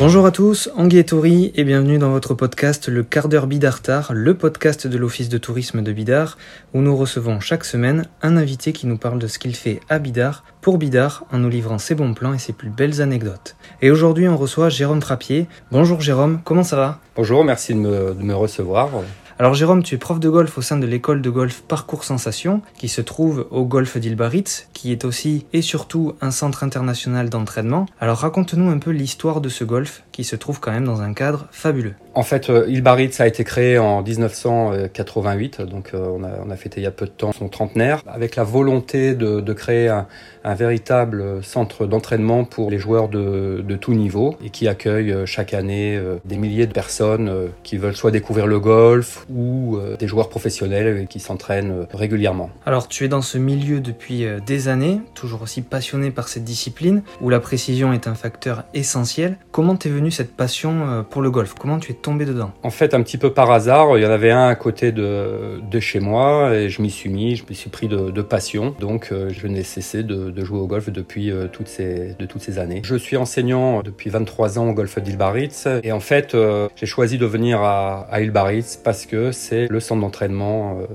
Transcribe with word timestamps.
Bonjour 0.00 0.26
à 0.26 0.32
tous, 0.32 0.68
Anguille 0.76 1.04
Tori 1.04 1.52
et 1.54 1.62
bienvenue 1.62 1.98
dans 1.98 2.10
votre 2.10 2.34
podcast 2.34 2.88
Le 2.88 3.04
quart 3.04 3.28
d'heure 3.28 3.46
Bidartar, 3.46 4.12
le 4.12 4.34
podcast 4.34 4.88
de 4.88 4.98
l'Office 4.98 5.28
de 5.28 5.38
tourisme 5.38 5.82
de 5.82 5.92
Bidart, 5.92 6.36
où 6.74 6.80
nous 6.80 6.96
recevons 6.96 7.38
chaque 7.38 7.64
semaine 7.64 8.08
un 8.20 8.36
invité 8.36 8.72
qui 8.72 8.88
nous 8.88 8.98
parle 8.98 9.20
de 9.20 9.28
ce 9.28 9.38
qu'il 9.38 9.54
fait 9.54 9.78
à 9.88 10.00
Bidart 10.00 10.42
pour 10.60 10.78
Bidart 10.78 11.24
en 11.30 11.38
nous 11.38 11.48
livrant 11.48 11.78
ses 11.78 11.94
bons 11.94 12.12
plans 12.12 12.34
et 12.34 12.38
ses 12.38 12.52
plus 12.52 12.70
belles 12.70 13.02
anecdotes. 13.02 13.54
Et 13.82 13.92
aujourd'hui 13.92 14.26
on 14.26 14.36
reçoit 14.36 14.68
Jérôme 14.68 15.00
Frappier. 15.00 15.46
Bonjour 15.70 16.00
Jérôme, 16.00 16.40
comment 16.44 16.64
ça 16.64 16.74
va? 16.74 16.98
Bonjour, 17.14 17.44
merci 17.44 17.72
de 17.72 17.78
me, 17.78 18.14
de 18.14 18.22
me 18.22 18.34
recevoir. 18.34 18.90
Alors 19.36 19.54
Jérôme, 19.54 19.82
tu 19.82 19.96
es 19.96 19.98
prof 19.98 20.20
de 20.20 20.28
golf 20.28 20.56
au 20.58 20.62
sein 20.62 20.78
de 20.78 20.86
l'école 20.86 21.20
de 21.20 21.28
golf 21.28 21.62
Parcours 21.66 22.04
Sensation, 22.04 22.62
qui 22.78 22.88
se 22.88 23.00
trouve 23.00 23.48
au 23.50 23.64
golf 23.64 23.96
d'Ilbaritz, 23.98 24.68
qui 24.72 24.92
est 24.92 25.04
aussi 25.04 25.44
et 25.52 25.60
surtout 25.60 26.14
un 26.20 26.30
centre 26.30 26.62
international 26.62 27.30
d'entraînement. 27.30 27.86
Alors 27.98 28.18
raconte-nous 28.18 28.70
un 28.70 28.78
peu 28.78 28.92
l'histoire 28.92 29.40
de 29.40 29.48
ce 29.48 29.64
golf, 29.64 30.03
qui 30.14 30.22
se 30.22 30.36
trouve 30.36 30.60
quand 30.60 30.70
même 30.70 30.84
dans 30.84 31.02
un 31.02 31.12
cadre 31.12 31.48
fabuleux. 31.50 31.94
En 32.14 32.22
fait, 32.22 32.48
euh, 32.48 32.66
Ilbaritz 32.68 33.20
a 33.20 33.26
été 33.26 33.42
créé 33.42 33.78
en 33.78 34.00
1988, 34.00 35.62
donc 35.62 35.90
euh, 35.92 36.06
on, 36.16 36.22
a, 36.22 36.28
on, 36.46 36.50
a, 36.50 36.56
fêté 36.56 36.80
il 36.80 36.84
y 36.84 36.86
a 36.86 36.92
peu 36.92 37.06
de 37.06 37.10
temps 37.10 37.32
son 37.32 37.48
trentenaire, 37.48 38.00
avec 38.06 38.36
la 38.36 38.44
volonté 38.44 39.14
de, 39.14 39.40
de 39.40 39.52
créer 39.52 39.88
un, 39.88 40.06
un, 40.44 40.54
véritable 40.54 41.42
centre 41.42 41.86
d'entraînement 41.86 42.44
pour 42.44 42.70
les 42.70 42.78
joueurs 42.78 43.08
de, 43.08 43.64
de, 43.66 43.74
tout 43.74 43.94
niveau, 43.94 44.36
et 44.44 44.50
qui 44.50 44.68
accueille 44.68 45.10
euh, 45.10 45.26
chaque 45.26 45.52
année 45.52 46.00
des 46.24 46.36
milliers 46.36 46.68
de 46.68 46.72
personnes 46.72 47.50
qui 47.64 47.76
veulent 47.76 47.96
soit 47.96 48.12
découvrir 48.12 48.46
le 48.46 48.60
golf, 48.60 49.26
ou 49.28 49.78
des 49.98 50.06
joueurs 50.06 50.28
professionnels 50.28 51.08
qui 51.08 51.18
s'entraînent 51.18 51.88
régulièrement. 51.92 52.50
Alors 52.66 52.86
tu 52.86 53.04
es 53.04 53.08
dans 53.08 53.22
ce 53.22 53.38
milieu 53.38 53.80
depuis 53.80 54.26
des 54.46 54.68
années, 54.68 55.00
toujours 55.14 55.42
aussi 55.42 55.62
passionné 55.62 56.12
par 56.12 56.28
cette 56.28 56.44
discipline, 56.44 57.02
où 57.20 57.30
la 57.30 57.40
précision 57.40 57.92
est 57.92 58.06
un 58.06 58.14
facteur 58.14 58.64
essentiel. 58.74 59.38
Comment 59.50 59.74
t'es 59.74 59.88
venu 59.88 60.03
cette 60.10 60.36
passion 60.36 61.04
pour 61.08 61.22
le 61.22 61.30
golf 61.30 61.54
Comment 61.58 61.78
tu 61.78 61.92
es 61.92 61.94
tombé 61.94 62.24
dedans? 62.24 62.52
En 62.62 62.70
fait, 62.70 62.94
un 62.94 63.02
petit 63.02 63.18
peu 63.18 63.32
par 63.32 63.50
hasard, 63.50 63.96
il 63.98 64.02
y 64.02 64.06
en 64.06 64.10
avait 64.10 64.30
un 64.30 64.48
à 64.48 64.54
côté 64.54 64.92
de, 64.92 65.60
de 65.70 65.80
chez 65.80 66.00
moi, 66.00 66.54
et 66.54 66.68
je 66.68 66.82
m'y 66.82 66.90
suis 66.90 67.08
mis, 67.08 67.36
je 67.36 67.44
me 67.48 67.54
suis 67.54 67.70
pris 67.70 67.88
de, 67.88 68.10
de 68.10 68.22
passion, 68.22 68.74
donc 68.80 69.12
je 69.28 69.46
n'ai 69.46 69.62
cessé 69.62 70.02
de, 70.02 70.30
de, 70.30 70.44
jouer 70.44 70.58
au 70.58 70.66
golf 70.66 70.90
depuis 70.90 71.32
toutes 71.52 71.68
ces, 71.68 72.14
de 72.18 72.26
toutes 72.26 72.42
ces 72.42 72.58
années. 72.58 72.82
Je 72.84 72.96
suis 72.96 73.16
enseignant 73.16 73.82
depuis 73.82 74.10
23 74.10 74.58
ans 74.58 74.68
au 74.68 74.74
golf 74.74 74.98
d'Ilbaritz, 74.98 75.68
et 75.82 75.92
en 75.92 76.00
fait, 76.00 76.36
j'ai 76.76 76.86
choisi 76.86 77.18
de 77.18 77.26
venir 77.26 77.60
à, 77.62 78.06
à 78.10 78.20
Ilbaritz 78.20 78.76
parce 78.76 79.06
que 79.06 79.32
c'est 79.32 79.68
le 79.68 79.80
centre 79.80 80.00
d'entraînement 80.00 80.78
euh, 80.80 80.86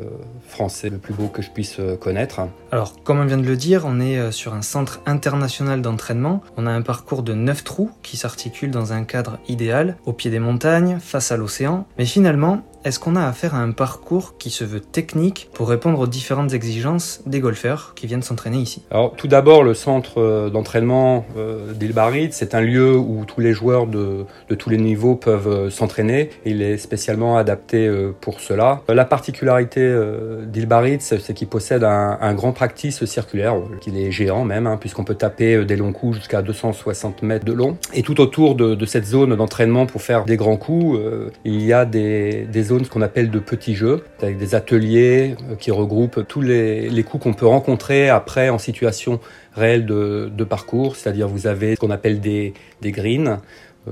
français 0.47 0.89
le 0.89 0.97
plus 0.97 1.13
beau 1.13 1.27
que 1.27 1.41
je 1.41 1.49
puisse 1.49 1.80
euh, 1.80 1.95
connaître. 1.95 2.41
Alors, 2.71 3.02
comme 3.03 3.19
on 3.19 3.25
vient 3.25 3.37
de 3.37 3.45
le 3.45 3.55
dire, 3.55 3.83
on 3.85 3.99
est 3.99 4.17
euh, 4.17 4.31
sur 4.31 4.53
un 4.53 4.61
centre 4.61 5.02
international 5.05 5.81
d'entraînement. 5.81 6.41
On 6.57 6.65
a 6.65 6.71
un 6.71 6.81
parcours 6.81 7.23
de 7.23 7.33
9 7.33 7.63
trous 7.63 7.91
qui 8.03 8.17
s'articule 8.17 8.71
dans 8.71 8.93
un 8.93 8.98
cadre 9.03 9.39
idéal, 9.47 9.97
au 10.05 10.14
pied 10.14 10.31
des 10.31 10.39
montagnes, 10.39 11.00
face 11.00 11.31
à 11.31 11.38
l'océan. 11.38 11.86
Mais 11.97 12.05
finalement, 12.05 12.64
est-ce 12.85 12.97
qu'on 12.97 13.17
a 13.17 13.25
affaire 13.27 13.55
à 13.55 13.59
un 13.59 13.72
parcours 13.72 14.38
qui 14.38 14.49
se 14.49 14.63
veut 14.63 14.80
technique 14.80 15.49
pour 15.53 15.67
répondre 15.67 15.99
aux 15.99 16.08
différentes 16.08 16.53
exigences 16.53 17.21
des 17.25 17.41
golfeurs 17.41 17.94
qui 17.94 18.08
viennent 18.08 18.21
s'entraîner 18.21 18.58
ici? 18.58 18.83
Alors 18.89 19.13
tout 19.17 19.27
d'abord, 19.27 19.63
le 19.63 19.73
centre 19.73 20.21
euh, 20.21 20.49
d'entraînement 20.49 21.25
euh, 21.38 21.73
d'Ilbarit, 21.73 22.30
c'est 22.31 22.55
un 22.55 22.61
lieu 22.61 22.95
où 22.95 23.25
tous 23.25 23.41
les 23.41 23.52
joueurs 23.52 23.86
de, 23.86 24.25
tous 24.58 24.69
les 24.69 24.77
niveaux 24.77 25.16
peuvent 25.16 25.47
euh, 25.47 25.69
s'entraîner. 25.69 26.30
Il 26.45 26.61
est 26.61 26.77
spécialement 26.77 27.38
adapté 27.38 27.89
pour 28.21 28.39
cela. 28.39 28.81
La 28.88 29.05
particularité 29.05 29.81
euh, 29.81 30.45
d'Ilbarit, 30.45 30.99
c'est 31.02 31.33
qu'il 31.33 31.47
possède 31.47 31.83
un, 31.83 32.33
grand 32.33 32.53
practice 32.53 33.03
circulaire, 33.05 33.55
qu'il 33.81 33.97
est 33.97 34.11
géant 34.11 34.45
même, 34.45 34.67
hein, 34.67 34.77
puisqu'on 34.77 35.03
peut 35.03 35.16
taper 35.16 35.66
des 35.66 35.75
longs 35.75 35.91
coups 35.91 36.17
jusqu'à 36.17 36.41
260 36.41 37.23
mètres 37.23 37.45
de 37.45 37.53
long. 37.53 37.77
Et 37.93 38.03
tout 38.03 38.21
autour 38.21 38.55
de, 38.55 38.86
cette 38.86 39.05
zone 39.05 39.36
d'entraînement 39.36 39.86
pour 39.86 40.02
faire 40.02 40.25
des 40.25 40.38
grands 40.38 40.58
coups, 40.58 40.97
il 41.43 41.61
y 41.64 41.73
a 41.73 41.86
des 41.86 42.68
ce 42.69 42.89
qu'on 42.89 43.02
appelle 43.02 43.31
de 43.31 43.39
petits 43.39 43.75
jeux, 43.75 44.03
avec 44.21 44.37
des 44.37 44.55
ateliers 44.55 45.35
euh, 45.49 45.55
qui 45.55 45.71
regroupent 45.71 46.25
tous 46.27 46.41
les, 46.41 46.89
les 46.89 47.03
coups 47.03 47.23
qu'on 47.23 47.33
peut 47.33 47.47
rencontrer 47.47 48.09
après 48.09 48.49
en 48.49 48.57
situation 48.59 49.19
réelle 49.55 49.85
de, 49.85 50.31
de 50.33 50.43
parcours, 50.43 50.95
c'est-à-dire 50.95 51.27
vous 51.27 51.47
avez 51.47 51.75
ce 51.75 51.79
qu'on 51.79 51.89
appelle 51.89 52.19
des, 52.19 52.53
des 52.81 52.91
greens, 52.91 53.39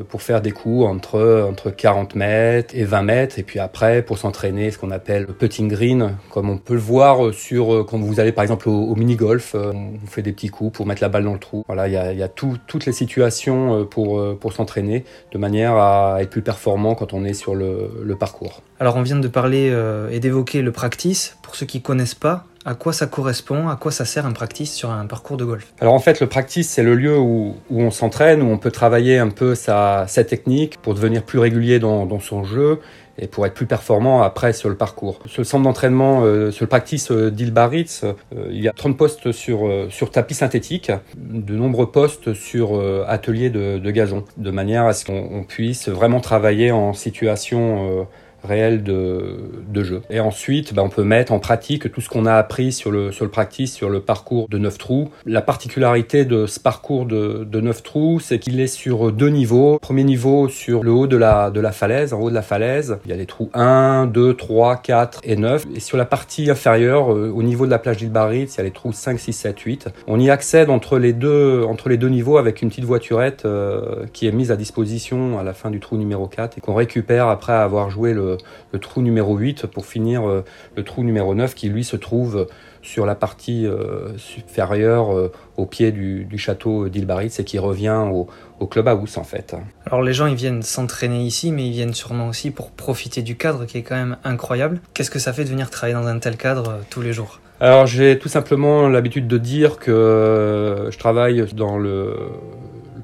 pour 0.04 0.22
faire 0.22 0.42
des 0.42 0.52
coups 0.52 0.86
entre, 0.86 1.46
entre 1.50 1.70
40 1.70 2.16
mètres 2.16 2.76
et 2.76 2.84
20 2.84 3.02
mètres. 3.02 3.40
Et 3.40 3.44
puis 3.44 3.60
après, 3.60 4.02
pour 4.02 4.18
s'entraîner, 4.18 4.72
ce 4.72 4.78
qu'on 4.78 4.92
appelle 4.92 5.26
le 5.28 5.34
putting 5.34 5.68
green, 5.68 6.18
comme 6.30 6.50
on 6.50 6.58
peut 6.58 6.74
le 6.74 6.80
voir 6.80 7.34
sur 7.34 7.74
euh, 7.74 7.84
quand 7.84 7.98
vous 7.98 8.20
allez 8.20 8.32
par 8.32 8.44
exemple 8.44 8.70
au, 8.70 8.96
mini-golf, 8.96 9.56
euh, 9.56 9.72
on 9.74 10.08
fait 10.08 10.22
des 10.22 10.32
petits 10.32 10.50
coups 10.50 10.76
pour 10.76 10.86
mettre 10.86 11.02
la 11.02 11.10
balle 11.10 11.24
dans 11.24 11.34
le 11.34 11.40
trou. 11.40 11.64
Voilà, 11.68 11.88
il 11.88 11.94
y 11.94 12.24
a, 12.24 12.28
toutes 12.28 12.86
les 12.86 12.92
situations 12.92 13.86
pour, 13.86 14.38
pour 14.38 14.54
s'entraîner 14.54 15.04
de 15.32 15.38
manière 15.38 15.76
à 15.76 16.18
être 16.22 16.30
plus 16.30 16.42
performant 16.42 16.96
quand 16.96 17.14
on 17.14 17.24
est 17.24 17.34
sur 17.34 17.56
le, 17.56 18.16
parcours. 18.20 18.62
Alors 18.80 18.96
on 18.96 19.04
vient 19.04 19.20
de 19.20 19.28
parler 19.28 19.70
euh, 19.72 20.10
et 20.10 20.20
d'évoquer 20.20 20.62
le 20.62 20.72
practice. 20.72 21.38
Pour 21.44 21.56
ceux 21.56 21.66
qui 21.66 21.82
connaissent 21.82 22.16
pas, 22.16 22.46
à 22.68 22.76
quoi 22.76 22.92
ça 22.92 23.08
correspond, 23.08 23.70
à 23.70 23.78
quoi 23.78 23.94
ça 23.94 24.04
sert 24.04 24.26
un 24.26 24.34
practice 24.34 24.74
sur 24.74 24.92
un 24.92 25.06
parcours 25.06 25.38
de 25.38 25.46
golf? 25.46 25.74
Alors 25.80 25.94
en 25.94 26.00
fait, 26.00 26.20
le 26.20 26.28
practice, 26.28 26.70
c'est 26.70 26.84
le 26.84 26.96
lieu 26.96 27.18
où, 27.18 27.56
on 27.72 27.92
s'entraîne, 27.92 28.42
où 28.42 28.52
on 28.52 28.58
peut 28.58 28.72
travailler 28.72 29.18
un 29.18 29.30
peu 29.30 29.56
sa, 29.56 30.06
technique 30.28 30.78
pour 30.82 30.94
devenir 30.94 31.24
plus 31.24 31.40
régulier 31.40 31.80
dans, 31.80 32.20
son 32.20 32.44
jeu 32.44 32.82
et 33.20 33.28
pour 33.28 33.46
être 33.46 33.54
plus 33.54 33.68
performant 33.68 34.22
après 34.22 34.52
sur 34.52 34.68
le 34.68 34.76
parcours. 34.76 35.20
Sur 35.28 35.42
le 35.42 35.46
centre 35.46 35.64
d'entraînement, 35.64 36.24
euh, 36.24 36.52
sur 36.52 36.66
le 36.66 36.70
practice 36.70 37.10
euh, 37.10 37.32
d'Ilbaritz, 37.32 38.04
euh, 38.04 38.14
il 38.52 38.62
y 38.62 38.68
a 38.68 38.74
30 38.74 38.98
postes 38.98 39.32
sur, 39.32 39.68
sur 39.90 40.12
tapis 40.12 40.34
synthétique, 40.36 40.92
de 41.16 41.56
nombreux 41.56 41.90
postes 41.90 42.34
sur 42.34 42.84
atelier 43.08 43.50
de, 43.50 43.92
gazon, 43.92 44.26
de 44.36 44.52
manière 44.52 44.86
à 44.86 44.94
ce 44.94 45.06
qu'on 45.06 45.46
puisse 45.48 45.88
vraiment 45.88 46.20
travailler 46.20 46.72
en 46.72 46.92
situation 46.92 48.08
réel 48.44 48.84
de, 48.84 49.38
de 49.68 49.84
jeu. 49.84 50.02
Et 50.10 50.20
ensuite, 50.20 50.74
bah, 50.74 50.84
on 50.84 50.90
peut 50.90 51.04
mettre 51.04 51.32
en 51.32 51.40
pratique 51.40 51.92
tout 51.92 52.02
ce 52.02 52.10
qu'on 52.10 52.26
a 52.26 52.34
appris 52.34 52.72
sur 52.72 52.92
le, 52.92 53.12
sur 53.12 53.26
le 53.26 53.32
practice, 53.32 53.74
sur 53.74 53.90
le 53.90 54.00
parcours 54.00 54.48
de 54.50 54.58
9 54.58 54.78
trous. 54.78 55.10
La 55.26 55.42
particularité 55.42 56.26
de 56.26 56.46
ce 56.46 56.60
parcours 56.60 57.06
de, 57.06 57.48
de 57.50 57.62
9 57.62 57.84
trous, 57.84 58.20
c'est 58.20 58.40
qu'il 58.40 58.60
est 58.60 58.68
sur 58.68 59.12
deux 59.12 59.30
niveaux. 59.30 59.80
Premier 59.80 60.04
niveau 60.04 60.50
sur 60.50 60.84
le 60.84 60.92
haut 60.92 61.08
de 61.08 61.18
la, 61.18 61.52
de 61.52 61.60
la 61.60 61.72
falaise, 61.72 62.14
en 62.14 62.20
haut 62.20 62.30
de 62.30 62.36
la 62.36 62.42
falaise. 62.42 62.98
Il 63.06 63.12
y 63.12 63.14
a 63.14 63.18
les 63.18 63.26
trous 63.26 63.50
1, 63.54 64.08
2, 64.08 64.34
3, 64.34 64.78
4 64.78 65.22
et 65.24 65.36
9. 65.36 65.66
Et 65.76 65.80
sur 65.80 65.98
la 65.98 66.06
partie 66.06 66.50
inférieure, 66.50 67.14
euh, 67.14 67.32
au 67.34 67.44
niveau 67.44 67.66
de 67.66 67.72
la 67.72 67.80
plage 67.80 67.98
d'Ilbaritz, 67.98 68.56
il 68.56 68.58
y 68.58 68.62
a 68.62 68.64
les 68.64 68.72
trous 68.72 68.94
5, 68.94 69.20
6, 69.20 69.34
7, 69.34 69.60
8. 69.60 69.90
On 70.08 70.20
y 70.20 70.30
accède 70.30 70.70
entre 70.70 70.98
les 70.98 71.14
deux, 71.14 71.64
entre 71.64 71.90
les 71.90 71.98
deux 71.98 72.10
niveaux 72.10 72.38
avec 72.38 72.62
une 72.62 72.70
petite 72.70 72.86
voiturette 72.86 73.46
euh, 73.46 74.06
qui 74.14 74.28
est 74.28 74.32
mise 74.32 74.52
à 74.52 74.56
disposition 74.56 75.40
à 75.40 75.44
la 75.44 75.54
fin 75.54 75.70
du 75.70 75.80
trou 75.80 75.98
numéro 75.98 76.28
4 76.28 76.58
et 76.58 76.62
qu'on 76.62 76.74
récupère 76.74 77.28
après 77.28 77.54
avoir 77.54 77.90
joué 77.90 78.14
le, 78.14 78.27
le, 78.72 78.80
trou 78.80 79.02
numéro 79.02 79.38
8 79.38 79.68
pour 79.68 79.86
finir 79.86 80.28
euh, 80.28 80.44
le 80.76 80.84
trou 80.84 81.04
numéro 81.04 81.34
9 81.34 81.56
qui 81.56 81.70
lui 81.70 81.84
se 81.84 81.96
trouve 81.96 82.48
sur 82.88 83.06
la 83.06 83.16
partie 83.16 83.68
euh, 83.68 84.18
supérieure 84.18 85.14
euh, 85.14 85.32
au 85.58 85.66
pied 85.66 85.92
du, 85.92 86.24
du 86.24 86.38
château 86.38 86.88
d'Ilbaritz 86.88 87.38
et 87.40 87.44
qui 87.44 87.60
revient 87.60 88.06
au, 88.10 88.28
au 88.62 88.66
clubhouse 88.66 89.18
en 89.18 89.26
fait. 89.26 89.56
Alors 89.86 90.02
les 90.02 90.14
gens 90.14 90.26
ils 90.26 90.36
viennent 90.36 90.64
s'entraîner 90.64 91.24
ici 91.24 91.52
mais 91.52 91.68
ils 91.68 91.74
viennent 91.74 91.94
sûrement 91.94 92.30
aussi 92.30 92.50
pour 92.50 92.72
profiter 92.72 93.22
du 93.22 93.36
cadre 93.36 93.66
qui 93.66 93.78
est 93.78 93.84
quand 93.84 93.96
même 93.96 94.18
incroyable. 94.24 94.80
Qu'est-ce 94.94 95.12
que 95.12 95.20
ça 95.20 95.34
fait 95.34 95.44
de 95.44 95.50
venir 95.50 95.70
travailler 95.70 95.96
dans 95.96 96.08
un 96.08 96.20
tel 96.20 96.38
cadre 96.38 96.70
euh, 96.70 96.82
tous 96.90 97.02
les 97.02 97.12
jours? 97.12 97.42
Alors 97.60 97.88
j'ai 97.88 98.18
tout 98.20 98.30
simplement 98.30 98.88
l'habitude 98.88 99.28
de 99.28 99.38
dire 99.38 99.80
que 99.80 100.88
je 100.90 100.98
travaille 100.98 101.46
dans 101.54 101.78
le 101.78 102.16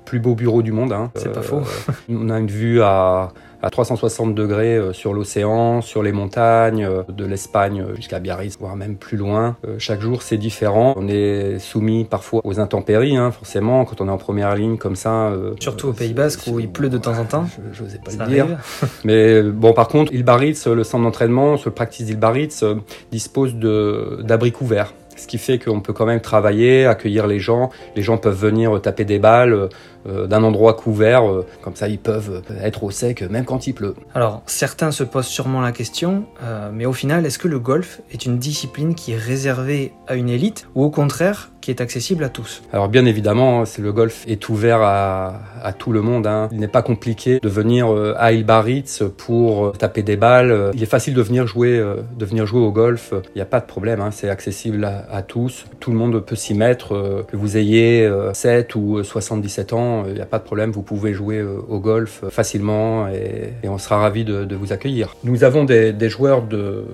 plus 0.06 0.20
beau 0.20 0.36
bureau 0.36 0.62
du 0.62 0.72
monde. 0.72 0.94
Hein. 0.94 1.12
C'est 1.16 1.30
euh, 1.30 1.34
pas 1.34 1.42
faux. 1.42 1.62
on 2.10 2.30
a 2.30 2.40
une 2.40 2.48
vue 2.48 2.82
à 2.82 3.30
à 3.64 3.70
360 3.70 4.36
degrés 4.36 4.76
euh, 4.76 4.92
sur 4.92 5.14
l'océan, 5.14 5.82
sur 5.82 6.04
les 6.04 6.12
montagnes, 6.12 6.84
euh, 6.84 7.04
de 7.08 7.26
l'Espagne 7.26 7.86
jusqu'à 7.96 8.20
Biarritz, 8.20 8.58
voire 8.60 8.76
même 8.76 8.98
plus 8.98 9.16
loin. 9.16 9.56
Euh, 9.66 9.76
chaque 9.80 10.02
jour, 10.02 10.22
c'est 10.22 10.38
différent. 10.38 10.94
On 10.98 11.08
est 11.08 11.60
soumis 11.60 12.04
parfois 12.04 12.42
aux 12.44 12.60
intempéries, 12.60 13.16
hein, 13.16 13.32
forcément, 13.32 13.86
quand 13.86 14.02
on 14.02 14.10
est 14.10 14.12
en 14.12 14.18
première 14.18 14.54
ligne 14.56 14.78
comme 14.78 14.98
ça. 14.98 15.32
Surtout 15.60 15.88
au 15.88 15.94
Pays 15.94 16.14
Basque 16.14 16.42
où 16.52 16.60
il 16.60 16.70
pleut 16.70 16.90
de 16.90 16.98
temps 16.98 17.18
en 17.18 17.24
temps. 17.24 17.46
Je 17.72 17.84
n'osais 17.84 18.00
pas 18.04 18.12
ça 18.12 18.26
le 18.26 18.32
dire. 18.32 18.48
Mais 19.06 19.42
bon, 19.42 19.72
par 19.72 19.88
contre, 19.88 20.14
Ilbaritz, 20.14 20.68
le 20.68 20.84
centre 20.84 21.06
d'entraînement, 21.06 21.56
le 21.64 21.72
practice 21.72 22.08
d'Ilbaritz, 22.08 22.66
dispose 23.12 23.56
d'abris 23.56 24.52
couverts. 24.52 24.94
Ce 25.16 25.28
qui 25.28 25.38
fait 25.38 25.60
qu'on 25.60 25.80
peut 25.80 25.94
quand 25.94 26.06
même 26.06 26.22
travailler, 26.22 26.86
accueillir 26.86 27.28
les 27.28 27.40
gens. 27.40 27.70
Les 27.96 28.02
gens 28.02 28.18
peuvent 28.18 28.40
venir 28.40 28.82
taper 28.82 29.06
des 29.06 29.20
balles 29.20 29.54
euh, 29.54 29.68
d'un 30.06 30.44
endroit 30.44 30.74
couvert. 30.74 31.30
Euh, 31.30 31.46
comme 31.62 31.76
ça, 31.76 31.88
ils 31.88 32.00
peuvent 32.00 32.42
être 32.62 32.84
au 32.84 32.92
sec 32.92 33.22
même 33.30 33.46
quand 33.46 33.68
il 33.68 33.74
pleut. 33.74 33.96
Alors, 34.14 34.42
certains 34.46 34.92
se 34.92 35.04
posent 35.04 35.28
sûrement 35.28 35.62
la 35.62 35.72
question, 35.72 36.26
euh, 36.44 36.70
mais 36.74 36.86
au 36.86 36.94
final, 36.94 37.26
est-ce 37.26 37.40
que 37.40 37.48
le 37.48 37.60
golf 37.60 38.02
est 38.12 38.26
une 38.26 38.38
discipline 38.38 38.96
qui 38.96 39.14
est 39.14 39.18
réservée 39.18 39.94
à 40.08 40.16
une 40.16 40.30
élite 40.30 40.68
ou 40.76 40.84
au 40.84 40.90
contraire 40.90 41.52
qui 41.62 41.72
est 41.72 41.82
accessible 41.82 42.24
à 42.24 42.30
tous? 42.30 42.62
Alors 42.74 42.90
bien 42.90 43.06
évidemment, 43.06 43.66
c'est 43.66 43.82
le 43.82 43.94
golf 43.94 44.26
est 44.28 44.50
ouvert 44.50 44.82
à, 44.82 45.40
à 45.64 45.74
tout 45.74 45.92
le 45.92 46.02
monde. 46.02 46.28
Hein. 46.28 46.50
Il 46.52 46.60
n'est 46.60 46.68
pas 46.68 46.82
compliqué 46.82 47.40
de 47.42 47.50
venir 47.50 47.92
euh, 47.92 48.14
à 48.18 48.34
Ilbaritz 48.34 49.04
pour 49.18 49.68
euh, 49.68 49.72
taper 49.72 50.04
des 50.04 50.18
balles. 50.18 50.72
Il 50.74 50.84
est 50.84 50.88
facile 50.88 51.14
de 51.14 51.22
venir 51.22 51.48
jouer, 51.48 51.80
euh, 51.80 52.02
de 52.18 52.26
venir 52.26 52.46
jouer 52.46 52.60
au 52.60 52.72
golf. 52.72 53.14
Il 53.34 53.38
n'y 53.38 53.42
a 53.42 53.46
pas 53.46 53.62
de 53.62 53.66
problème. 53.66 54.02
Hein. 54.02 54.12
C'est 54.12 54.30
accessible 54.30 54.84
à, 54.84 55.06
à, 55.10 55.22
tous. 55.22 55.66
Tout 55.80 55.92
le 55.92 55.98
monde 55.98 56.20
peut 56.20 56.36
s'y 56.36 56.54
mettre. 56.54 57.24
Que 57.28 57.38
vous 57.38 57.58
ayez 57.58 58.10
7 58.34 58.76
ou 58.76 59.04
77 59.04 59.74
ans, 59.74 59.93
il 60.08 60.14
n'y 60.14 60.22
a 60.22 60.26
pas 60.26 60.40
de 60.40 60.44
problème, 60.44 60.72
vous 60.72 60.82
pouvez 60.82 61.14
jouer 61.14 61.42
au 61.42 61.80
golf 61.80 62.24
facilement 62.30 63.08
et, 63.08 63.54
on 63.68 63.78
sera 63.78 63.98
ravis 63.98 64.24
de, 64.26 64.56
vous 64.56 64.74
accueillir. 64.74 65.16
Nous 65.24 65.44
avons 65.44 65.64
des, 65.64 66.10
joueurs 66.10 66.42
de, 66.44 66.86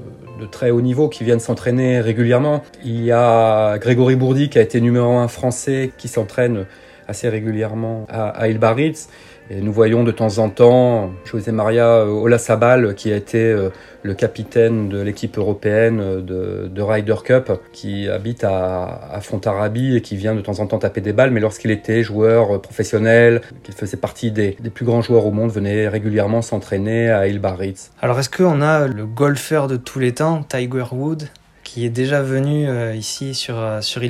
très 0.51 0.72
haut 0.72 0.81
niveau 0.81 1.10
qui 1.10 1.24
viennent 1.24 1.40
s'entraîner 1.40 2.01
régulièrement. 2.01 2.63
Il 2.84 3.04
y 3.04 3.12
a 3.12 3.78
Grégory 3.78 4.16
Bourdi 4.16 4.50
qui 4.50 4.60
a 4.60 4.62
été 4.62 4.81
numéro 4.81 5.18
un 5.18 5.28
français 5.28 5.92
qui 5.98 6.07
s'entraîne 6.07 6.66
assez 7.07 7.28
régulièrement 7.28 8.06
à 8.10 8.48
Ilbaritz. 8.48 9.10
Et 9.51 9.62
nous 9.62 9.74
voyons 9.74 10.04
de 10.04 10.12
temps 10.12 10.38
en 10.38 10.50
temps 10.50 11.10
José 11.25 11.51
Maria 11.51 11.88
euh, 11.88 12.06
Olasabal, 12.06 12.94
qui 12.94 13.12
a 13.12 13.16
été 13.16 13.44
euh, 13.44 13.69
le 14.04 14.13
capitaine 14.13 14.90
de 14.90 15.01
l'équipe 15.01 15.40
européenne 15.40 16.00
euh, 16.00 16.22
de, 16.22 16.68
de, 16.68 16.81
Ryder 16.84 17.16
Cup, 17.24 17.51
qui 17.74 18.07
habite 18.07 18.44
à, 18.44 19.19
Fontarabie 19.22 19.96
et 19.96 20.01
qui 20.01 20.16
vient 20.18 20.36
de 20.36 20.42
temps 20.42 20.60
en 20.60 20.68
temps 20.68 20.78
taper 20.78 21.01
des 21.01 21.13
balles. 21.13 21.31
Mais 21.31 21.40
lorsqu'il 21.40 21.72
était 21.72 22.04
joueur 22.04 22.62
professionnel, 22.62 23.42
qu'il 23.63 23.74
faisait 23.74 23.98
partie 23.98 24.30
des, 24.30 24.56
des, 24.60 24.69
plus 24.69 24.86
grands 24.86 25.01
joueurs 25.01 25.25
au 25.25 25.31
monde, 25.31 25.50
venait 25.50 25.88
régulièrement 25.88 26.44
s'entraîner 26.44 27.10
à 27.10 27.28
Ilbaritz. 27.28 27.92
Alors 28.02 28.19
est-ce 28.19 28.30
qu'on 28.30 28.62
a 28.62 28.88
le 28.88 29.07
golfeur 29.07 29.68
de 29.68 29.78
tous 29.78 29.98
les 29.98 30.13
temps, 30.13 30.44
Tiger 30.44 30.86
Woods? 30.92 31.25
Qui 31.69 31.86
est 31.86 31.89
déjà 31.89 32.24
venu 32.24 32.68
euh, 32.68 32.95
ici 32.95 33.36
sur, 33.36 33.60
euh, 33.60 33.81
sur 33.81 34.01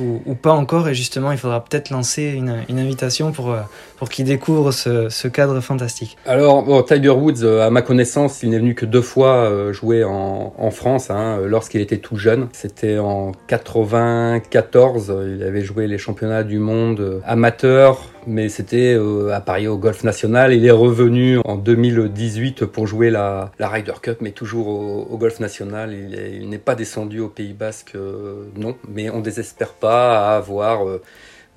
ou, 0.00 0.34
pas 0.34 0.52
encore. 0.52 0.88
Et 0.88 0.94
justement, 0.94 1.30
il 1.30 1.38
faudra 1.38 1.62
peut-être 1.62 1.90
lancer 1.90 2.24
une, 2.24 2.78
invitation 2.78 3.30
pour, 3.30 3.52
euh, 3.52 3.60
pour 3.98 4.08
qu'il 4.08 4.24
découvre 4.24 4.72
ce, 4.72 5.28
cadre 5.28 5.60
fantastique. 5.60 6.16
Alors, 6.26 6.84
Tiger 6.84 7.10
Woods, 7.10 7.44
à 7.44 7.70
ma 7.70 7.82
connaissance, 7.82 8.42
il 8.42 8.50
n'est 8.50 8.58
venu 8.58 8.74
que 8.74 8.84
deux 8.84 9.02
fois 9.02 9.72
jouer 9.72 10.02
en, 10.04 10.70
France 10.70 11.10
hein, 11.10 11.38
lorsqu'il 11.46 11.80
était 11.80 11.98
tout 11.98 12.16
jeune. 12.16 12.48
C'était 12.52 12.98
en 12.98 13.32
94. 13.46 15.14
Il 15.36 15.42
avait 15.42 15.62
joué 15.62 15.86
les 15.86 15.98
championnats 15.98 16.42
du 16.42 16.58
monde 16.58 17.22
amateur 17.24 18.00
mais 18.26 18.48
c'était 18.48 18.94
euh, 18.94 19.32
à 19.32 19.40
Paris 19.40 19.68
au 19.68 19.78
Golf 19.78 20.04
National. 20.04 20.52
Il 20.52 20.64
est 20.64 20.70
revenu 20.70 21.38
en 21.44 21.56
2018 21.56 22.66
pour 22.66 22.86
jouer 22.86 23.10
la, 23.10 23.52
Ryder 23.58 23.94
Cup, 24.02 24.18
mais 24.20 24.30
toujours 24.32 24.68
au, 24.68 25.16
Golf 25.16 25.40
National. 25.40 25.92
Il 25.92 26.48
n'est 26.48 26.58
pas 26.58 26.74
descendu 26.74 27.20
au 27.20 27.28
Pays 27.28 27.52
Basque, 27.52 27.92
euh, 27.94 28.44
non, 28.56 28.76
mais 28.88 29.10
on 29.10 29.20
désespère 29.20 29.74
pas 29.74 30.32
à 30.32 30.36
avoir 30.36 30.86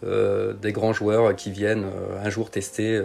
euh, 0.04 0.54
des 0.54 0.72
grands 0.72 0.94
joueurs 0.94 1.36
qui 1.36 1.52
viennent 1.52 1.86
un 2.24 2.30
jour 2.30 2.50
tester 2.50 3.02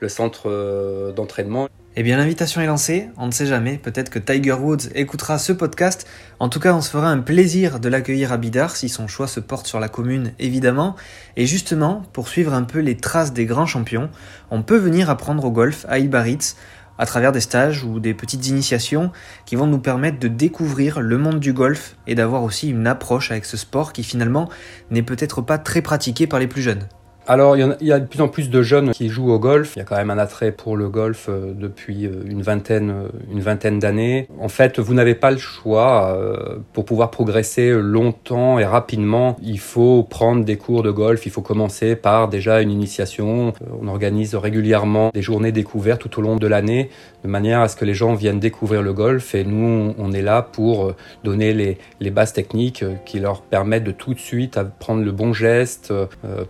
le 0.00 0.08
centre 0.08 1.12
d'entraînement. 1.14 1.68
Eh 2.00 2.04
bien, 2.04 2.16
l'invitation 2.16 2.60
est 2.60 2.66
lancée. 2.66 3.08
On 3.16 3.26
ne 3.26 3.32
sait 3.32 3.44
jamais. 3.44 3.76
Peut-être 3.76 4.08
que 4.08 4.20
Tiger 4.20 4.52
Woods 4.52 4.92
écoutera 4.94 5.36
ce 5.36 5.52
podcast. 5.52 6.06
En 6.38 6.48
tout 6.48 6.60
cas, 6.60 6.72
on 6.72 6.80
se 6.80 6.90
fera 6.90 7.08
un 7.08 7.18
plaisir 7.18 7.80
de 7.80 7.88
l'accueillir 7.88 8.32
à 8.32 8.36
Bidar 8.36 8.76
si 8.76 8.88
son 8.88 9.08
choix 9.08 9.26
se 9.26 9.40
porte 9.40 9.66
sur 9.66 9.80
la 9.80 9.88
commune, 9.88 10.30
évidemment. 10.38 10.94
Et 11.36 11.44
justement, 11.44 12.04
pour 12.12 12.28
suivre 12.28 12.54
un 12.54 12.62
peu 12.62 12.78
les 12.78 12.96
traces 12.96 13.32
des 13.32 13.46
grands 13.46 13.66
champions, 13.66 14.10
on 14.52 14.62
peut 14.62 14.76
venir 14.76 15.10
apprendre 15.10 15.44
au 15.44 15.50
golf 15.50 15.86
à 15.88 15.98
Ilbaritz 15.98 16.54
à 16.98 17.06
travers 17.06 17.32
des 17.32 17.40
stages 17.40 17.82
ou 17.82 17.98
des 17.98 18.14
petites 18.14 18.46
initiations 18.46 19.10
qui 19.44 19.56
vont 19.56 19.66
nous 19.66 19.80
permettre 19.80 20.20
de 20.20 20.28
découvrir 20.28 21.00
le 21.00 21.18
monde 21.18 21.40
du 21.40 21.52
golf 21.52 21.96
et 22.06 22.14
d'avoir 22.14 22.44
aussi 22.44 22.70
une 22.70 22.86
approche 22.86 23.32
avec 23.32 23.44
ce 23.44 23.56
sport 23.56 23.92
qui 23.92 24.04
finalement 24.04 24.48
n'est 24.92 25.02
peut-être 25.02 25.42
pas 25.42 25.58
très 25.58 25.82
pratiqué 25.82 26.28
par 26.28 26.38
les 26.38 26.46
plus 26.46 26.62
jeunes. 26.62 26.86
Alors, 27.30 27.58
il 27.58 27.76
y, 27.82 27.92
a 27.92 28.00
de 28.00 28.06
plus 28.06 28.22
en 28.22 28.28
plus 28.28 28.48
de 28.48 28.62
jeunes 28.62 28.92
qui 28.92 29.10
jouent 29.10 29.30
au 29.30 29.38
golf. 29.38 29.74
Il 29.76 29.80
y 29.80 29.82
a 29.82 29.84
quand 29.84 29.96
même 29.96 30.08
un 30.08 30.16
attrait 30.16 30.50
pour 30.50 30.78
le 30.78 30.88
golf 30.88 31.26
euh, 31.28 31.52
depuis 31.54 32.06
euh, 32.06 32.22
une 32.24 32.40
vingtaine, 32.40 32.88
euh, 32.88 33.08
une 33.30 33.40
vingtaine 33.40 33.78
d'années. 33.78 34.28
En 34.40 34.48
fait, 34.48 34.78
vous 34.78 34.94
n'avez 34.94 35.14
pas 35.14 35.30
le 35.30 35.36
choix. 35.36 36.18
Pour 36.72 36.86
pouvoir 36.86 37.10
progresser 37.10 37.70
longtemps 37.72 38.58
et 38.58 38.64
rapidement, 38.64 39.36
il 39.42 39.58
faut 39.58 40.04
prendre 40.04 40.42
des 40.42 40.56
cours 40.56 40.82
de 40.82 40.90
golf. 40.90 41.26
Il 41.26 41.30
faut 41.30 41.42
commencer 41.42 41.96
par 41.96 42.28
déjà 42.28 42.62
une 42.62 42.70
initiation. 42.70 43.52
On 43.78 43.88
organise 43.88 44.34
régulièrement 44.34 45.10
des 45.12 45.20
journées 45.20 45.52
découvertes 45.52 46.00
tout 46.00 46.20
au 46.20 46.22
long 46.22 46.36
de 46.36 46.46
l'année, 46.46 46.88
de 47.24 47.28
manière 47.28 47.60
à 47.60 47.68
ce 47.68 47.76
que 47.76 47.84
les 47.84 47.92
gens 47.92 48.14
viennent 48.14 48.40
découvrir 48.40 48.80
le 48.80 48.94
golf. 48.94 49.34
Et 49.34 49.44
nous, 49.44 49.94
on 49.98 50.12
est 50.12 50.22
là 50.22 50.40
pour 50.40 50.94
donner 51.24 51.52
les, 51.52 51.76
les 52.00 52.10
bases 52.10 52.32
techniques 52.32 52.84
qui 53.04 53.20
leur 53.20 53.42
permettent 53.42 53.84
de 53.84 53.92
tout 53.92 54.14
de 54.14 54.18
suite 54.18 54.58
prendre 54.78 55.02
le 55.04 55.12
bon 55.12 55.34
geste 55.34 55.92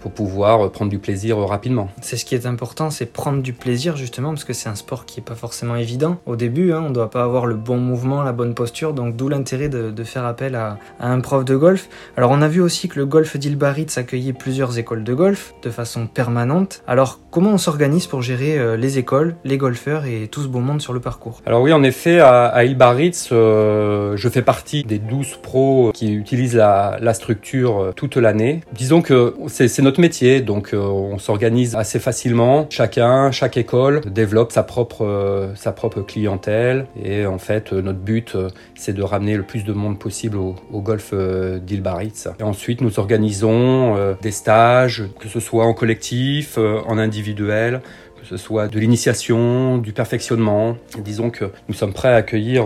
pour 0.01 0.13
pouvoir 0.13 0.68
prendre 0.70 0.91
du 0.91 0.99
plaisir 0.99 1.38
rapidement. 1.38 1.88
C'est 2.00 2.17
ce 2.17 2.25
qui 2.25 2.35
est 2.35 2.47
important, 2.47 2.91
c'est 2.91 3.06
prendre 3.06 3.43
du 3.43 3.53
plaisir 3.53 3.97
justement, 3.97 4.31
parce 4.31 4.44
que 4.44 4.53
c'est 4.53 4.69
un 4.69 4.75
sport 4.75 5.06
qui 5.06 5.20
est 5.20 5.23
pas 5.23 5.35
forcément 5.35 5.76
évident. 5.76 6.19
Au 6.26 6.37
début, 6.37 6.73
hein, 6.73 6.85
on 6.87 6.91
doit 6.91 7.11
pas 7.11 7.23
avoir 7.23 7.47
le 7.47 7.55
bon 7.55 7.79
mouvement, 7.79 8.23
la 8.23 8.32
bonne 8.32 8.55
posture, 8.55 8.93
donc 8.93 9.17
d'où 9.17 9.29
l'intérêt 9.29 9.69
de, 9.69 9.91
de, 9.91 10.05
faire 10.05 10.25
appel 10.25 10.55
à, 10.55 10.79
à, 11.00 11.11
un 11.11 11.20
prof 11.20 11.44
de 11.44 11.56
golf. 11.56 11.88
Alors 12.17 12.31
on 12.31 12.43
a 12.43 12.49
vu 12.49 12.61
aussi 12.61 12.88
que 12.88 12.99
le 12.99 13.06
golf 13.06 13.37
d'Ilbaritz 13.37 13.97
accueillait 13.99 14.32
plusieurs 14.32 14.79
écoles 14.79 15.05
de 15.05 15.15
golf 15.15 15.55
de 15.62 15.70
façon 15.70 16.06
permanente. 16.06 16.82
Alors 16.87 17.21
comment 17.31 17.50
on 17.50 17.59
s'organise 17.59 18.06
pour 18.06 18.23
gérer 18.23 18.59
euh, 18.59 18.76
les 18.76 18.99
écoles, 18.99 19.37
les 19.44 19.59
golfeurs 19.59 20.05
et 20.06 20.29
tout 20.29 20.43
ce 20.43 20.49
beau 20.49 20.61
monde 20.61 20.81
sur 20.81 20.93
le 20.93 21.00
parcours? 21.00 21.41
Alors 21.47 21.62
oui, 21.62 21.73
en 21.73 21.82
effet, 21.82 22.19
à, 22.19 22.47
à 22.47 22.64
Ilbaritz, 22.64 23.29
euh, 23.32 24.17
je 24.17 24.29
fais 24.29 24.43
partie 24.43 24.85
des 24.85 24.99
12 24.99 25.38
pros 25.43 25.93
qui 25.94 26.12
utilisent 26.12 26.56
la, 26.56 26.99
la 27.00 27.14
structure 27.14 27.79
euh, 27.79 27.93
toute 27.94 28.17
l'année. 28.17 28.61
Disons 28.73 29.03
que 29.03 29.35
c'est 29.47 29.82
notre 29.82 30.00
métier, 30.00 30.41
donc 30.41 30.58
donc 30.59 30.75
euh, 30.75 30.79
on 30.79 31.19
s'organise 31.19 31.77
assez 31.77 32.01
facilement. 32.01 32.67
Chacun, 32.69 33.31
chaque 33.31 33.57
école 33.57 34.01
développe 34.01 34.51
sa 34.51 34.65
propre, 34.65 35.05
euh, 35.05 35.55
sa 35.55 35.71
propre 35.71 36.01
clientèle. 36.01 36.87
Et 37.01 37.27
en 37.27 37.39
fait, 37.39 37.73
euh, 37.73 37.81
notre 37.81 38.01
but, 38.01 38.37
c'est 38.75 38.93
de 38.93 39.03
ramener 39.05 39.37
le 39.37 39.45
plus 39.45 39.63
de 39.63 39.73
monde 39.73 40.01
possible 40.01 40.37
au, 40.37 40.57
golf 40.81 41.15
d'Ilbaritz. 41.15 42.27
Et 42.41 42.43
ensuite, 42.43 42.81
nous 42.81 42.99
organisons 42.99 44.17
des 44.21 44.31
stages, 44.33 45.05
que 45.21 45.29
ce 45.29 45.39
soit 45.39 45.65
en 45.65 45.75
collectif, 45.75 46.59
en 46.59 46.99
individuel 46.99 47.81
que 48.21 48.27
ce 48.27 48.37
soit 48.37 48.67
de 48.67 48.81
l'initiation, 48.81 49.79
du 49.79 49.93
perfectionnement. 49.93 50.77
Disons 51.05 51.31
que 51.31 51.53
nous 51.69 51.75
sommes 51.75 51.93
prêts 51.93 52.09
à 52.09 52.17
accueillir 52.17 52.65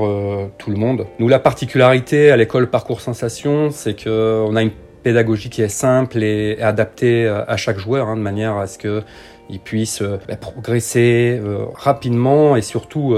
tout 0.57 0.71
le 0.71 0.77
monde. 0.77 1.07
Nous, 1.19 1.29
la 1.29 1.39
particularité 1.39 2.31
à 2.31 2.39
l'école 2.39 2.71
Parcours 2.71 3.03
Sensation, 3.03 3.71
c'est 3.71 4.03
qu'on 4.03 4.57
a 4.57 4.63
une 4.63 4.71
pédagogie 5.03 5.51
qui 5.51 5.63
est 5.63 5.69
simple 5.69 6.23
et 6.23 6.61
adaptée 6.61 7.27
euh, 7.27 7.45
à 7.47 7.57
chaque 7.57 7.79
joueur, 7.79 8.09
hein, 8.09 8.17
de 8.17 8.23
manière 8.23 8.57
à 8.57 8.67
ce 8.67 8.79
que 8.79 9.03
il 9.51 9.59
puisse 9.59 10.01
euh, 10.01 10.19
bah, 10.29 10.37
progresser 10.37 11.39
euh, 11.45 11.67
rapidement 11.75 12.57
et 12.57 12.63
surtout 12.63 13.15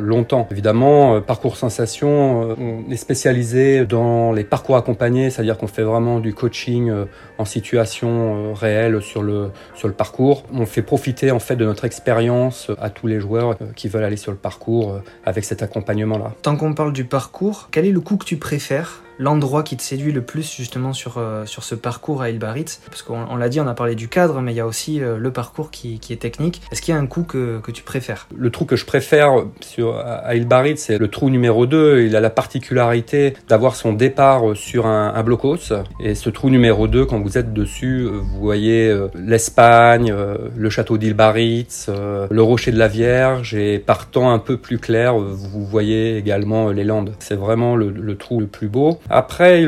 longtemps. 0.00 0.46
Évidemment, 0.50 1.20
parcours 1.20 1.56
sensation, 1.56 2.56
on 2.58 2.90
est 2.90 2.96
spécialisé 2.96 3.84
dans 3.84 4.32
les 4.32 4.44
parcours 4.44 4.76
accompagnés, 4.76 5.30
c'est-à-dire 5.30 5.58
qu'on 5.58 5.66
fait 5.66 5.82
vraiment 5.82 6.20
du 6.20 6.32
coaching 6.32 6.92
en 7.38 7.44
situation 7.44 8.54
réelle 8.54 9.02
sur 9.02 9.22
le 9.22 9.50
sur 9.74 9.92
parcours. 9.92 10.44
On 10.52 10.66
fait 10.66 10.82
profiter 10.82 11.30
en 11.30 11.38
fait 11.38 11.56
de 11.56 11.64
notre 11.64 11.84
expérience 11.84 12.70
à 12.80 12.90
tous 12.90 13.06
les 13.06 13.20
joueurs 13.20 13.56
qui 13.74 13.88
veulent 13.88 14.04
aller 14.04 14.16
sur 14.16 14.32
le 14.32 14.38
parcours 14.38 15.00
avec 15.24 15.44
cet 15.44 15.62
accompagnement-là. 15.62 16.32
Tant 16.42 16.56
qu'on 16.56 16.74
parle 16.74 16.92
du 16.92 17.04
parcours, 17.04 17.68
quel 17.70 17.86
est 17.86 17.92
le 17.92 18.00
coup 18.00 18.16
que 18.16 18.24
tu 18.24 18.36
préfères 18.36 19.02
l'endroit 19.18 19.62
qui 19.62 19.76
te 19.76 19.82
séduit 19.82 20.12
le 20.12 20.22
plus 20.22 20.54
justement 20.54 20.92
sur, 20.92 21.18
euh, 21.18 21.46
sur 21.46 21.64
ce 21.64 21.74
parcours 21.74 22.22
à 22.22 22.30
Ilbaritz 22.30 22.80
Parce 22.86 23.02
qu'on 23.02 23.36
l'a 23.36 23.48
dit, 23.48 23.60
on 23.60 23.66
a 23.66 23.74
parlé 23.74 23.94
du 23.94 24.08
cadre, 24.08 24.40
mais 24.40 24.52
il 24.52 24.56
y 24.56 24.60
a 24.60 24.66
aussi 24.66 25.02
euh, 25.02 25.18
le 25.18 25.30
parcours 25.30 25.70
qui, 25.70 25.98
qui 25.98 26.12
est 26.12 26.16
technique. 26.16 26.62
Est-ce 26.70 26.82
qu'il 26.82 26.94
y 26.94 26.96
a 26.96 27.00
un 27.00 27.06
coup 27.06 27.22
que, 27.22 27.60
que, 27.60 27.70
tu 27.70 27.82
préfères? 27.82 28.28
Le 28.36 28.50
trou 28.50 28.64
que 28.64 28.76
je 28.76 28.84
préfère 28.84 29.44
sur, 29.60 29.96
à 29.96 30.34
Ilbaritz, 30.34 30.82
c'est 30.82 30.98
le 30.98 31.08
trou 31.08 31.30
numéro 31.30 31.66
2. 31.66 32.02
Il 32.02 32.16
a 32.16 32.20
la 32.20 32.30
particularité 32.30 33.34
d'avoir 33.48 33.76
son 33.76 33.92
départ 33.92 34.42
sur 34.54 34.86
un, 34.86 35.14
un 35.14 35.22
blocos. 35.22 35.72
Et 36.00 36.14
ce 36.14 36.30
trou 36.30 36.50
numéro 36.50 36.88
2, 36.88 37.06
quand 37.06 37.20
vous 37.20 37.38
êtes 37.38 37.52
dessus, 37.52 38.02
euh, 38.02 38.10
vous 38.10 38.40
voyez 38.40 38.94
l'Espagne, 39.14 40.14
le 40.56 40.70
château 40.70 40.98
d'Ilbaritz, 40.98 41.88
le 42.30 42.42
rocher 42.42 42.72
de 42.72 42.78
la 42.78 42.88
Vierge. 42.88 43.54
Et 43.54 43.78
partant 43.78 44.30
un 44.30 44.38
peu 44.38 44.56
plus 44.56 44.78
clair, 44.78 45.16
vous 45.16 45.64
voyez 45.64 46.16
également 46.16 46.70
les 46.70 46.84
Landes. 46.84 47.12
C'est 47.18 47.34
vraiment 47.34 47.76
le, 47.76 47.90
le 47.90 48.16
trou 48.16 48.40
le 48.40 48.46
plus 48.46 48.68
beau. 48.68 48.98
Après, 49.08 49.64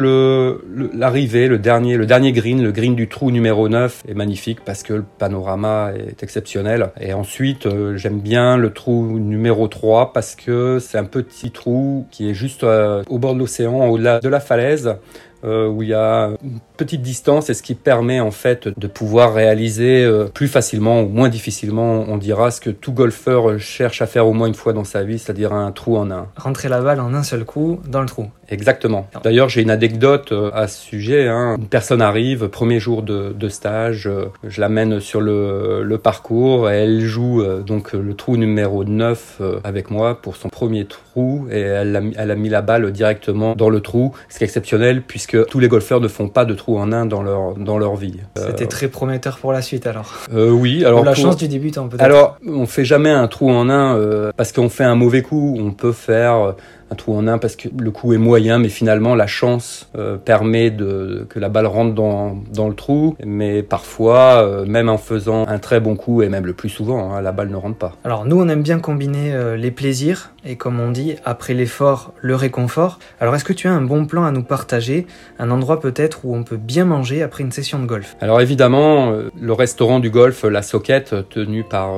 l'arrivée, 0.95 1.47
le, 1.47 1.59
dernier, 1.59 1.97
le 1.97 2.07
dernier 2.07 2.33
green, 2.33 2.62
le 2.62 2.73
green 2.73 2.97
du 2.97 3.09
trou 3.09 3.30
numéro 3.30 3.68
9 3.68 4.02
est 4.09 4.14
magnifique 4.14 4.64
parce 4.64 4.83
que 4.83 4.95
le 4.95 5.04
panorama 5.18 5.92
est 5.97 6.23
exceptionnel. 6.23 6.90
Et 7.00 7.12
ensuite, 7.12 7.66
euh, 7.66 7.97
j'aime 7.97 8.21
bien 8.21 8.57
le 8.57 8.73
trou 8.73 9.18
numéro 9.18 9.68
3 9.68 10.12
parce 10.12 10.35
que 10.35 10.78
c'est 10.80 10.99
un 10.99 11.04
petit 11.04 11.52
trou 11.52 12.07
qui 12.11 12.28
est 12.28 12.35
juste 12.35 12.64
euh, 12.64 13.04
au 13.09 13.18
bord 13.18 13.35
de 13.35 13.38
l'océan, 13.38 13.87
au-delà 13.88 14.18
de 14.18 14.28
la 14.28 14.40
falaise. 14.40 14.97
Euh, 15.45 15.68
où 15.68 15.85
il 15.85 15.90
y 15.90 15.95
a 15.95 16.30
une 16.42 16.59
petite 16.76 17.00
distance 17.00 17.49
et 17.49 17.54
ce 17.54 17.62
qui 17.62 17.76
permet 17.76 18.18
en 18.18 18.33
fait 18.33 18.68
de 18.76 18.87
pouvoir 18.88 19.35
réaliser 19.35 20.02
euh, 20.02 20.25
plus 20.25 20.49
facilement 20.49 21.02
ou 21.02 21.09
moins 21.09 21.28
difficilement, 21.28 22.04
on 22.09 22.16
dira, 22.16 22.50
ce 22.50 22.61
que 22.61 22.71
tout 22.71 22.92
golfeur 22.92 23.59
cherche 23.61 24.02
à 24.02 24.07
faire 24.07 24.26
au 24.26 24.33
moins 24.33 24.49
une 24.49 24.54
fois 24.54 24.73
dans 24.73 24.85
sa 24.85 25.04
vie, 25.04 25.18
c'est-à-dire 25.18 25.52
un 25.52 25.71
trou 25.71 25.97
en 25.97 26.11
un. 26.11 26.26
Rentrer 26.37 26.68
la 26.68 26.80
balle 26.80 27.00
en 27.00 27.14
un 27.14 27.23
seul 27.23 27.45
coup 27.45 27.80
dans 27.88 28.00
le 28.00 28.09
trou. 28.09 28.26
Exactement. 28.50 29.09
D'ailleurs, 29.23 29.49
j'ai 29.49 29.61
une 29.62 29.71
anecdote 29.71 30.33
euh, 30.33 30.50
à 30.54 30.68
ce 30.68 30.80
sujet. 30.80 31.28
Hein. 31.28 31.57
Une 31.59 31.66
personne 31.66 32.00
arrive, 32.00 32.49
premier 32.49 32.80
jour 32.80 33.02
de, 33.02 33.35
de 33.38 33.49
stage, 33.49 34.07
euh, 34.07 34.26
je 34.47 34.61
l'amène 34.61 35.00
sur 35.00 35.21
le, 35.21 35.83
le, 35.83 35.99
parcours 35.99 36.71
et 36.71 36.76
elle 36.85 37.00
joue 37.00 37.42
euh, 37.42 37.61
donc 37.61 37.92
le 37.92 38.14
trou 38.14 38.37
numéro 38.37 38.85
9 38.85 39.42
avec 39.64 39.90
moi 39.90 40.21
pour 40.21 40.37
son 40.37 40.49
premier 40.49 40.87
trou 40.87 41.47
et 41.50 41.61
elle 41.61 41.97
a, 41.97 42.00
elle 42.16 42.30
a 42.30 42.35
mis 42.37 42.49
la 42.49 42.62
balle 42.62 42.90
directement 42.92 43.54
dans 43.54 43.68
le 43.68 43.80
trou, 43.80 44.14
ce 44.28 44.38
qui 44.38 44.45
est 44.45 44.47
exceptionnel 44.47 45.02
puisque 45.02 45.27
tous 45.37 45.58
les 45.58 45.68
golfeurs 45.68 46.00
ne 46.00 46.08
font 46.08 46.28
pas 46.28 46.44
de 46.44 46.54
trou 46.54 46.78
en 46.78 46.92
un 46.92 47.06
dans 47.06 47.23
leur, 47.23 47.54
dans 47.54 47.78
leur 47.78 47.97
vie. 47.97 48.16
C'était 48.37 48.66
très 48.66 48.88
prometteur 48.88 49.38
pour 49.38 49.52
la 49.52 49.62
suite 49.62 49.87
alors. 49.87 50.14
Euh, 50.32 50.50
oui, 50.50 50.85
alors. 50.85 51.00
Pour 51.00 51.06
la 51.06 51.14
chance 51.14 51.37
du 51.37 51.49
débutant 51.49 51.88
peut-être. 51.88 52.02
Alors, 52.02 52.38
on 52.47 52.66
fait 52.66 52.85
jamais 52.85 53.11
un 53.11 53.28
trou 53.28 53.50
en 53.50 53.68
un 53.68 54.32
parce 54.37 54.52
qu'on 54.52 54.68
fait 54.68 54.85
un 54.85 54.94
mauvais 54.94 55.23
coup. 55.23 55.56
On 55.58 55.73
peut 55.73 55.92
faire 55.92 56.54
un 56.90 56.95
trou 56.95 57.14
en 57.14 57.26
un 57.26 57.38
parce 57.38 57.57
que 57.57 57.68
le 57.76 57.90
coup 57.90 58.12
est 58.12 58.18
moyen, 58.18 58.59
mais 58.59 58.68
finalement 58.68 59.14
la 59.14 59.26
chance 59.26 59.88
euh, 59.97 60.16
permet 60.16 60.71
de, 60.71 61.26
que 61.28 61.38
la 61.38 61.49
balle 61.49 61.66
rentre 61.66 61.95
dans, 61.95 62.38
dans 62.52 62.68
le 62.68 62.75
trou. 62.75 63.16
Mais 63.25 63.62
parfois, 63.62 64.42
euh, 64.42 64.66
même 64.66 64.88
en 64.88 64.99
faisant 64.99 65.47
un 65.47 65.59
très 65.59 65.80
bon 65.80 65.97
coup, 65.97 66.23
et 66.23 66.28
même 66.28 66.47
le 66.47 66.52
plus 66.52 66.68
souvent, 66.68 67.12
hein, 67.12 67.21
la 67.21 67.33
balle 67.33 67.50
ne 67.50 67.57
rentre 67.57 67.76
pas. 67.76 67.97
Alors 68.04 68.25
nous, 68.25 68.40
on 68.40 68.49
aime 68.49 68.62
bien 68.62 68.78
combiner 68.78 69.33
euh, 69.33 69.57
les 69.57 69.71
plaisirs 69.71 70.30
et 70.45 70.57
comme 70.57 70.80
on 70.80 70.90
dit, 70.90 71.16
après 71.25 71.52
l'effort, 71.52 72.14
le 72.21 72.35
réconfort. 72.35 72.99
Alors 73.21 73.35
est-ce 73.35 73.45
que 73.45 73.52
tu 73.52 73.68
as 73.68 73.73
un 73.73 73.83
bon 73.83 74.07
plan 74.07 74.25
à 74.25 74.30
nous 74.30 74.42
partager? 74.42 75.07
Un 75.38 75.50
endroit 75.50 75.80
peut-être 75.80 76.25
où 76.25 76.35
on 76.35 76.42
peut 76.42 76.57
bien 76.57 76.85
manger 76.85 77.23
après 77.23 77.42
une 77.45 77.52
session 77.52 77.78
de 77.78 77.87
golf? 77.87 78.16
Alors 78.21 78.40
évidemment, 78.40 79.12
le 79.38 79.52
restaurant 79.52 80.00
du 80.00 80.11
golf, 80.11 80.45
la 80.45 80.62
Soquette, 80.62 81.28
tenu 81.28 81.64
par 81.64 81.90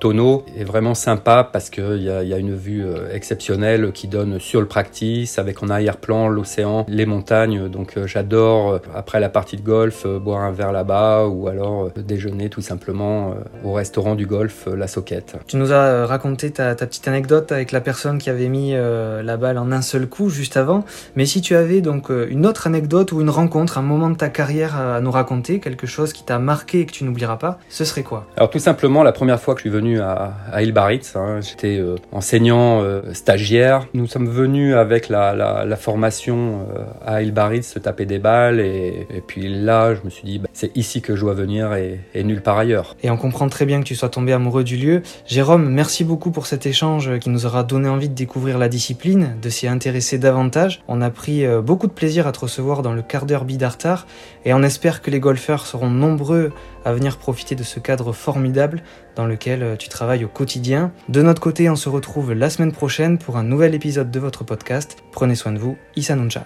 Tono, 0.00 0.44
est 0.56 0.64
vraiment 0.64 0.94
sympa 0.94 1.48
parce 1.50 1.70
qu'il 1.70 1.98
y 1.98 2.28
y 2.28 2.34
a 2.34 2.38
une 2.38 2.54
vue 2.54 2.84
exceptionnelle 3.12 3.92
qui 3.92 4.08
donne 4.08 4.37
sur 4.38 4.60
le 4.60 4.66
practice 4.66 5.38
avec 5.38 5.62
en 5.62 5.68
arrière-plan 5.68 6.28
l'océan, 6.28 6.84
les 6.88 7.06
montagnes. 7.06 7.68
Donc 7.68 7.96
euh, 7.96 8.06
j'adore 8.06 8.72
euh, 8.72 8.78
après 8.94 9.20
la 9.20 9.28
partie 9.28 9.56
de 9.56 9.62
golf 9.62 10.04
euh, 10.06 10.18
boire 10.18 10.42
un 10.42 10.52
verre 10.52 10.72
là-bas 10.72 11.26
ou 11.26 11.48
alors 11.48 11.90
déjeuner 11.96 12.48
tout 12.48 12.60
simplement 12.60 13.34
au 13.64 13.72
restaurant 13.72 14.14
du 14.14 14.26
golf 14.26 14.68
La 14.74 14.86
Soquette. 14.86 15.36
Tu 15.46 15.56
nous 15.56 15.72
as 15.72 16.06
raconté 16.06 16.50
ta, 16.50 16.74
petite 16.74 17.08
anecdote 17.08 17.52
avec 17.52 17.72
la 17.72 17.80
personne 17.80 18.18
qui 18.18 18.30
avait 18.30 18.48
mis 18.48 18.72
la 18.72 19.36
balle 19.36 19.58
en 19.58 19.72
un 19.72 19.82
seul 19.82 20.06
coup 20.06 20.30
juste 20.30 20.56
avant. 20.56 20.84
Mais 21.16 21.26
si 21.26 21.40
tu 21.40 21.54
avais 21.54 21.80
donc 21.80 22.10
une 22.10 22.46
autre 22.46 22.66
anecdote 22.66 23.12
ou 23.12 23.20
une 23.20 23.30
rencontre, 23.30 23.78
un 23.78 23.82
moment 23.82 24.10
de 24.10 24.16
ta 24.16 24.28
carrière 24.28 24.76
à 24.76 25.00
nous 25.00 25.10
raconter, 25.10 25.60
quelque 25.60 25.86
chose 25.86 26.12
qui 26.12 26.24
t'a 26.24 26.38
marqué 26.38 26.80
et 26.80 26.86
que 26.86 26.92
tu 26.92 27.04
n'oublieras 27.04 27.36
pas, 27.36 27.58
ce 27.68 27.84
serait 27.84 28.02
quoi? 28.02 28.26
Alors 28.36 28.50
tout 28.50 28.58
simplement 28.58 29.02
la 29.02 29.12
première 29.12 29.40
fois 29.40 29.54
que 29.54 29.60
je 29.60 29.68
suis 29.68 29.70
venu 29.70 30.00
à, 30.00 30.34
à 30.52 30.62
Ilbaritz, 30.62 31.16
hein, 31.16 31.40
j'étais 31.40 31.82
enseignant 32.12 32.82
stagiaire. 33.12 33.86
Nous 33.94 34.06
sommes 34.06 34.27
venu 34.28 34.74
avec 34.74 35.08
la, 35.08 35.76
formation 35.76 36.66
euh, 36.76 36.82
à 37.04 37.22
Ilbarit 37.22 37.62
se 37.62 37.78
taper 37.78 38.06
des 38.06 38.18
balles 38.18 38.60
et, 38.60 39.06
puis 39.26 39.48
là 39.48 39.94
je 39.94 40.02
me 40.04 40.10
suis 40.10 40.24
dit 40.24 40.38
bah, 40.38 40.48
c'est 40.52 40.76
ici 40.76 41.02
que 41.02 41.16
je 41.16 41.20
dois 41.20 41.34
venir 41.34 41.74
et, 41.74 42.00
nulle 42.22 42.42
part 42.42 42.58
ailleurs. 42.58 42.96
Et 43.02 43.10
on 43.10 43.16
comprend 43.16 43.48
très 43.48 43.64
bien 43.64 43.80
que 43.80 43.86
tu 43.86 43.94
sois 43.94 44.08
tombé 44.08 44.32
amoureux 44.32 44.64
du 44.64 44.76
lieu. 44.76 45.02
Jérôme, 45.26 45.68
merci 45.70 46.04
beaucoup 46.04 46.30
pour 46.30 46.46
cet 46.46 46.66
échange 46.66 47.18
qui 47.20 47.30
nous 47.30 47.46
aura 47.46 47.62
donné 47.62 47.88
envie 47.88 48.08
de 48.08 48.14
découvrir 48.14 48.58
la 48.58 48.68
discipline, 48.68 49.36
de 49.40 49.48
s'y 49.48 49.66
intéresser 49.66 50.18
davantage. 50.18 50.82
On 50.88 51.00
a 51.00 51.10
pris 51.10 51.46
euh, 51.46 51.62
beaucoup 51.62 51.86
de 51.86 51.92
plaisir 51.92 52.26
à 52.26 52.32
te 52.32 52.40
recevoir 52.40 52.82
dans 52.82 52.92
le 52.92 53.02
quart 53.02 53.26
d'heure 53.26 53.44
Bidartar 53.44 54.06
et 54.44 54.52
on 54.52 54.62
espère 54.62 55.02
que 55.02 55.10
les 55.10 55.20
golfeurs 55.20 55.66
seront 55.66 55.90
nombreux 55.90 56.52
à 56.84 56.92
venir 56.92 57.18
profiter 57.18 57.54
de 57.54 57.62
ce 57.62 57.80
cadre 57.80 58.12
formidable 58.12 58.82
dans 59.18 59.26
lequel 59.26 59.62
euh, 59.64 59.76
tu 59.76 59.88
travailles 59.88 60.24
au 60.24 60.28
quotidien. 60.28 60.92
De 61.08 61.20
notre 61.22 61.42
côté, 61.42 61.68
on 61.68 61.76
se 61.76 61.88
retrouve 61.88 62.32
la 62.32 62.48
semaine 62.48 62.72
prochaine 62.72 63.18
pour 63.18 63.36
un 63.36 63.42
nouvel 63.42 63.74
épisode 63.74 64.10
de 64.12 64.20
votre 64.20 64.44
podcast. 64.44 64.96
Prenez 65.10 65.34
soin 65.34 65.52
de 65.52 65.58
vous, 65.58 65.76
Issa 65.96 66.14
Nuncha. 66.14 66.44